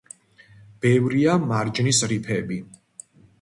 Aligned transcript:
ბევრია 0.85 1.35
მარჯნის 1.51 2.01
რიფები. 2.13 2.59